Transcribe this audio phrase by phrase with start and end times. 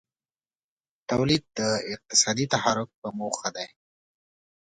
[1.09, 1.59] تولید د
[1.93, 3.67] اقتصادي تحرک په موخه دی.